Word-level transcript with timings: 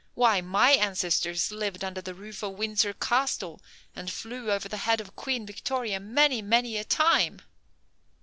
Why, 0.15 0.41
my 0.41 0.71
ancestors 0.71 1.51
lived 1.51 1.83
under 1.83 2.01
the 2.01 2.15
roof 2.15 2.41
of 2.41 2.53
Windsor 2.53 2.91
Castle, 2.93 3.61
and 3.95 4.09
flew 4.11 4.49
over 4.51 4.67
the 4.67 4.77
head 4.77 4.99
of 4.99 5.15
Queen 5.15 5.45
Victoria 5.45 5.99
many, 5.99 6.41
many 6.41 6.75
a 6.77 6.83
time." 6.83 7.39